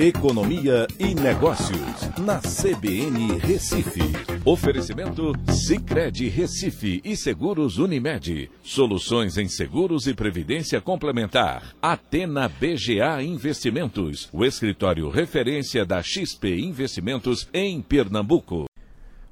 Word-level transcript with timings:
Economia 0.00 0.86
e 0.96 1.12
Negócios, 1.12 2.08
na 2.20 2.38
CBN 2.38 3.36
Recife. 3.38 3.98
Oferecimento 4.44 5.32
Cicred 5.50 6.28
Recife 6.28 7.00
e 7.04 7.16
Seguros 7.16 7.78
Unimed. 7.78 8.48
Soluções 8.62 9.36
em 9.36 9.48
seguros 9.48 10.06
e 10.06 10.14
previdência 10.14 10.80
complementar. 10.80 11.74
Atena 11.82 12.48
BGA 12.48 13.20
Investimentos, 13.24 14.28
o 14.32 14.44
escritório 14.44 15.10
referência 15.10 15.84
da 15.84 16.00
XP 16.00 16.60
Investimentos 16.60 17.48
em 17.52 17.82
Pernambuco. 17.82 18.66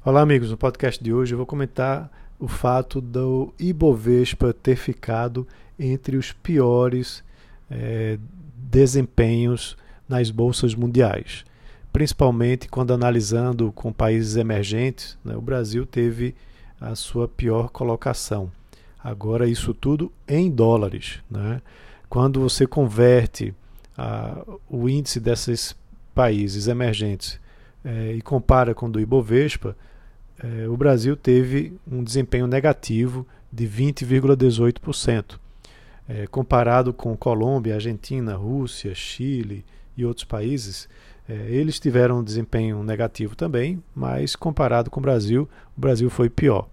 Olá, 0.05 0.21
amigos. 0.21 0.51
No 0.51 0.57
podcast 0.57 1.01
de 1.01 1.13
hoje 1.13 1.33
eu 1.33 1.37
vou 1.37 1.47
comentar 1.47 2.11
o 2.41 2.49
fato 2.49 3.01
do 3.01 3.55
Ibovespa 3.57 4.53
ter 4.53 4.75
ficado 4.75 5.47
entre 5.79 6.17
os 6.17 6.33
piores 6.33 7.23
é, 7.71 8.19
desempenhos 8.57 9.77
nas 10.09 10.31
bolsas 10.31 10.75
mundiais. 10.75 11.45
Principalmente 11.93 12.69
quando 12.69 12.93
analisando 12.93 13.73
com 13.73 13.93
países 13.93 14.37
emergentes, 14.37 15.17
né, 15.25 15.37
o 15.37 15.41
Brasil 15.41 15.87
teve 15.87 16.35
a 16.81 16.95
sua 16.95 17.27
pior 17.27 17.71
colocação. 17.71 18.51
Agora, 19.03 19.49
isso 19.49 19.73
tudo 19.73 20.13
em 20.27 20.51
dólares. 20.51 21.21
Né? 21.31 21.63
Quando 22.09 22.41
você 22.41 22.67
converte 22.67 23.55
o 24.69 24.89
índice 24.89 25.19
desses 25.19 25.75
países 26.15 26.67
emergentes 26.67 27.41
é, 27.85 28.13
e 28.13 28.21
compara 28.21 28.75
com 28.75 28.87
o 28.87 28.91
do 28.91 29.01
Ibovespa, 29.01 29.77
é, 30.43 30.69
o 30.69 30.77
Brasil 30.77 31.17
teve 31.17 31.73
um 31.91 32.03
desempenho 32.03 32.47
negativo 32.47 33.27
de 33.51 33.67
20,18%. 33.67 35.39
É, 36.09 36.27
comparado 36.27 36.93
com 36.93 37.17
Colômbia, 37.17 37.75
Argentina, 37.75 38.35
Rússia, 38.35 38.95
Chile, 38.95 39.65
e 39.97 40.05
outros 40.05 40.25
países, 40.25 40.89
é, 41.29 41.33
eles 41.49 41.81
tiveram 41.81 42.21
um 42.21 42.25
desempenho 42.25 42.83
negativo 42.83 43.35
também, 43.35 43.83
mas 43.95 44.37
comparado 44.37 44.91
com 44.91 45.01
o 45.01 45.03
Brasil, 45.03 45.49
o 45.77 45.81
Brasil 45.81 46.09
foi 46.11 46.29
pior. 46.31 46.69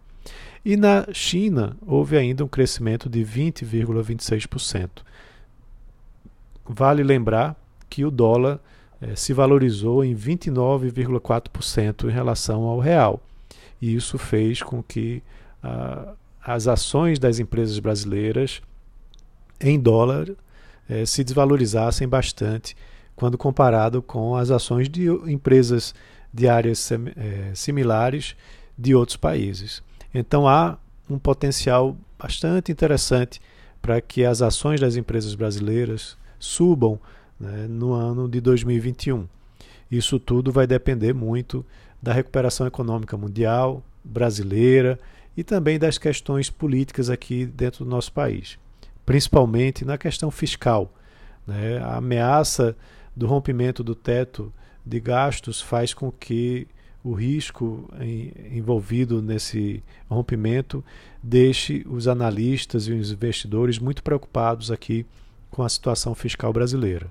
E 0.66 0.78
na 0.78 1.08
China 1.12 1.76
houve 1.86 2.18
ainda 2.18 2.44
um 2.44 2.48
crescimento 2.48 3.10
de 3.10 3.24
20,26%. 3.24 4.90
Vale 6.66 7.04
lembrar 7.04 7.56
que 7.90 8.06
o 8.06 8.12
dólar 8.12 8.60
é, 9.02 9.16
se 9.16 9.34
valorizou 9.34 10.06
em 10.06 10.16
29,4% 10.16 12.10
em 12.10 12.12
relação 12.12 12.64
ao 12.64 12.80
real. 12.80 13.22
E 13.82 13.94
isso 13.94 14.18
fez 14.18 14.62
com 14.62 14.82
que 14.82 15.22
as 16.42 16.68
ações 16.68 17.20
das 17.20 17.40
empresas 17.40 17.80
brasileiras 17.80 18.62
em 19.62 19.80
dólar 19.80 20.30
é, 20.90 21.06
se 21.06 21.24
desvalorizassem 21.24 22.08
bastante 22.08 22.76
quando 23.16 23.38
comparado 23.38 24.02
com 24.02 24.36
as 24.36 24.52
ações 24.52 24.90
de 24.90 25.08
empresas 25.08 25.94
de 26.34 26.48
áreas 26.48 26.92
é, 26.92 27.52
similares 27.54 28.36
de 28.78 28.96
outros 28.96 29.18
países. 29.18 29.84
Então 30.14 30.48
há 30.48 30.78
um 31.10 31.20
potencial 31.20 31.96
bastante 32.18 32.72
interessante 32.72 33.42
para 33.82 34.00
que 34.02 34.24
as 34.24 34.42
ações 34.42 34.80
das 34.80 34.96
empresas 34.96 35.36
brasileiras 35.36 36.18
subam 36.40 37.00
né, 37.40 37.68
no 37.70 37.94
ano 37.94 38.28
de 38.28 38.40
2021. 38.40 39.28
Isso 39.92 40.20
tudo 40.20 40.52
vai 40.52 40.66
depender 40.66 41.14
muito 41.14 41.66
da 42.02 42.14
recuperação 42.14 42.66
econômica 42.66 43.16
mundial, 43.16 43.84
brasileira 44.04 45.00
e 45.36 45.44
também 45.44 45.78
das 45.78 45.98
questões 45.98 46.50
políticas 46.50 47.10
aqui 47.10 47.46
dentro 47.46 47.84
do 47.86 47.90
nosso 47.90 48.12
país, 48.12 48.58
principalmente 49.06 49.86
na 49.86 49.98
questão 49.98 50.32
fiscal. 50.32 50.92
Né? 51.46 51.78
A 51.80 51.98
ameaça 51.98 52.76
do 53.16 53.28
rompimento 53.28 53.84
do 53.84 53.96
teto 53.96 54.52
de 54.86 55.00
gastos 55.00 55.62
faz 55.62 55.94
com 55.94 56.12
que 56.12 56.68
o 57.04 57.14
risco 57.14 57.90
envolvido 58.52 59.22
nesse 59.22 59.84
rompimento 60.10 60.84
deixe 61.22 61.86
os 61.90 62.08
analistas 62.08 62.88
e 62.88 62.94
os 62.94 63.12
investidores 63.12 63.78
muito 63.78 64.02
preocupados 64.02 64.72
aqui 64.72 65.06
com 65.52 65.64
a 65.64 65.70
situação 65.70 66.16
fiscal 66.16 66.54
brasileira. 66.54 67.08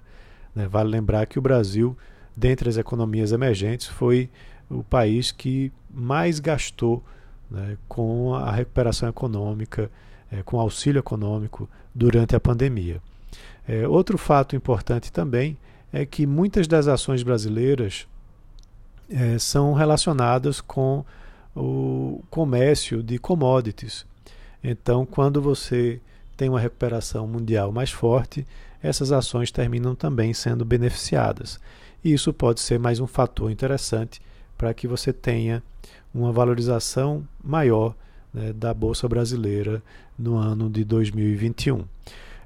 Né? 0.55 0.67
Vale 0.67 0.89
lembrar 0.89 1.27
que 1.27 1.39
o 1.39 1.43
Brasil, 1.43 1.97
dentre 2.35 2.69
as 2.69 2.79
economias 2.79 3.33
emergentes, 3.33 3.87
foi 3.87 4.31
o 4.71 4.83
país 4.83 5.31
que 5.31 5.71
mais 5.91 6.41
gastou 6.41 7.03
né, 7.51 7.77
com 7.87 8.35
a 8.35 8.51
recuperação 8.51 9.09
econômica, 9.09 9.91
é, 10.31 10.43
com 10.43 10.59
auxílio 10.59 11.01
econômico 11.01 11.69
durante 11.95 12.35
a 12.35 12.41
pandemia. 12.41 13.01
É, 13.69 13.87
outro 13.87 14.17
fato 14.17 14.57
importante 14.57 15.13
também 15.13 15.57
é 15.93 16.07
que 16.07 16.27
muitas 16.27 16.67
das 16.67 16.89
ações 16.89 17.23
brasileiras 17.23 18.07
é, 19.11 19.39
são 19.39 19.75
relacionadas 19.75 20.61
com 20.61 21.05
o 21.55 22.23
comércio 22.31 23.03
de 23.03 23.19
commodities. 23.19 24.07
Então, 24.65 25.05
quando 25.05 25.43
você 25.43 26.01
tem 26.37 26.49
uma 26.49 26.61
recuperação 26.61 27.27
mundial 27.27 27.71
mais 27.71 27.91
forte, 27.91 28.47
essas 28.83 29.13
ações 29.13 29.51
terminam 29.51 29.95
também 29.95 30.33
sendo 30.33 30.65
beneficiadas. 30.65 31.61
E 32.03 32.13
isso 32.13 32.33
pode 32.33 32.61
ser 32.61 32.79
mais 32.79 32.99
um 32.99 33.07
fator 33.07 33.51
interessante 33.51 34.21
para 34.57 34.73
que 34.73 34.89
você 34.89 35.13
tenha 35.13 35.63
uma 36.15 36.33
valorização 36.33 37.27
maior 37.43 37.95
né, 38.33 38.53
da 38.53 38.73
Bolsa 38.73 39.09
Brasileira 39.09 39.83
no 40.19 40.37
ano 40.37 40.69
de 40.69 40.85
2021. 40.85 41.85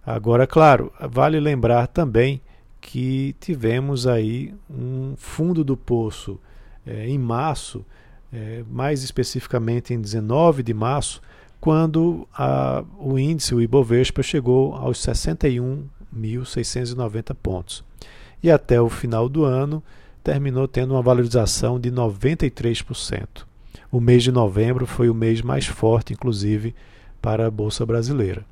Agora, 0.04 0.46
claro, 0.46 0.92
vale 1.10 1.40
lembrar 1.40 1.86
também 1.86 2.40
que 2.80 3.34
tivemos 3.40 4.06
aí 4.06 4.54
um 4.70 5.14
fundo 5.16 5.64
do 5.64 5.76
poço 5.76 6.38
é, 6.86 7.08
em 7.08 7.18
março, 7.18 7.84
é, 8.32 8.62
mais 8.70 9.02
especificamente 9.02 9.92
em 9.92 10.00
19 10.00 10.62
de 10.62 10.72
março, 10.72 11.20
quando 11.60 12.26
a, 12.32 12.82
o 12.98 13.18
índice, 13.18 13.54
o 13.54 13.60
Ibovespa, 13.60 14.22
chegou 14.22 14.74
aos 14.74 14.96
61.690 14.98 17.34
pontos. 17.34 17.84
E 18.42 18.50
até 18.50 18.80
o 18.80 18.88
final 18.88 19.28
do 19.28 19.44
ano 19.44 19.82
terminou 20.22 20.66
tendo 20.68 20.94
uma 20.94 21.02
valorização 21.02 21.80
de 21.80 21.90
93%. 21.90 23.44
O 23.90 24.00
mês 24.00 24.22
de 24.22 24.30
novembro 24.32 24.86
foi 24.86 25.08
o 25.08 25.14
mês 25.14 25.40
mais 25.42 25.66
forte, 25.66 26.12
inclusive, 26.12 26.74
para 27.22 27.46
a 27.46 27.50
Bolsa 27.50 27.86
Brasileira. 27.86 28.44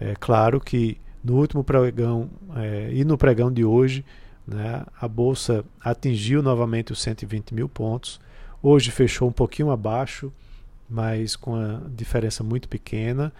É 0.00 0.14
claro 0.18 0.58
que 0.60 0.98
no 1.22 1.36
último 1.36 1.62
pregão 1.62 2.28
é, 2.56 2.90
e 2.92 3.04
no 3.04 3.16
pregão 3.16 3.52
de 3.52 3.64
hoje, 3.64 4.04
né, 4.46 4.84
a 5.00 5.06
bolsa 5.06 5.64
atingiu 5.80 6.42
novamente 6.42 6.92
os 6.92 7.00
120 7.00 7.54
mil 7.54 7.68
pontos. 7.68 8.20
Hoje 8.62 8.90
fechou 8.90 9.28
um 9.28 9.32
pouquinho 9.32 9.70
abaixo, 9.70 10.32
mas 10.88 11.36
com 11.36 11.54
a 11.56 11.80
diferença 11.94 12.42
muito 12.42 12.68
pequena. 12.68 13.32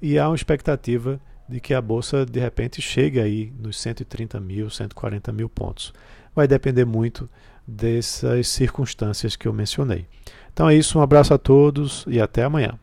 E 0.00 0.18
há 0.18 0.28
uma 0.28 0.36
expectativa 0.36 1.20
de 1.48 1.60
que 1.60 1.72
a 1.72 1.80
bolsa 1.80 2.26
de 2.26 2.40
repente 2.40 2.82
chegue 2.82 3.20
aí 3.20 3.52
nos 3.58 3.80
130 3.80 4.40
mil, 4.40 4.68
140 4.68 5.32
mil 5.32 5.48
pontos. 5.48 5.92
Vai 6.34 6.48
depender 6.48 6.84
muito 6.84 7.28
dessas 7.66 8.48
circunstâncias 8.48 9.36
que 9.36 9.46
eu 9.46 9.52
mencionei. 9.52 10.06
Então 10.52 10.68
é 10.68 10.74
isso, 10.74 10.98
um 10.98 11.02
abraço 11.02 11.34
a 11.34 11.38
todos 11.38 12.04
e 12.08 12.20
até 12.20 12.42
amanhã. 12.44 12.78